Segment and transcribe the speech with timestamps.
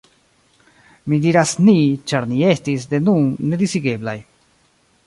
[1.13, 1.75] Mi diras «ni»,
[2.13, 4.19] ĉar ni estis, de nun, nedisigeblaj.